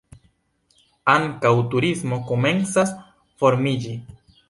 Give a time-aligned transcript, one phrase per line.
[1.13, 2.99] Ankaŭ turismo komencas
[3.45, 3.97] formiĝi.